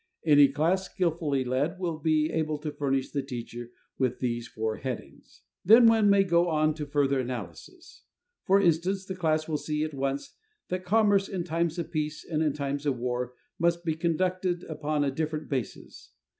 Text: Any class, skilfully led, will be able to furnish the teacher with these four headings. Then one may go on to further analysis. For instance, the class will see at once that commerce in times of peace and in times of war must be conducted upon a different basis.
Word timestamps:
Any 0.25 0.47
class, 0.47 0.85
skilfully 0.87 1.43
led, 1.45 1.77
will 1.77 1.99
be 1.99 2.31
able 2.31 2.57
to 2.61 2.71
furnish 2.71 3.11
the 3.11 3.21
teacher 3.21 3.69
with 3.99 4.17
these 4.17 4.47
four 4.47 4.77
headings. 4.77 5.43
Then 5.63 5.85
one 5.85 6.09
may 6.09 6.23
go 6.23 6.49
on 6.49 6.73
to 6.73 6.87
further 6.87 7.19
analysis. 7.19 8.01
For 8.43 8.59
instance, 8.59 9.05
the 9.05 9.13
class 9.15 9.47
will 9.47 9.59
see 9.59 9.83
at 9.83 9.93
once 9.93 10.33
that 10.69 10.85
commerce 10.85 11.29
in 11.29 11.43
times 11.43 11.77
of 11.77 11.91
peace 11.91 12.25
and 12.25 12.41
in 12.41 12.53
times 12.53 12.87
of 12.87 12.97
war 12.97 13.33
must 13.59 13.85
be 13.85 13.93
conducted 13.93 14.63
upon 14.63 15.03
a 15.03 15.11
different 15.11 15.47
basis. 15.49 16.11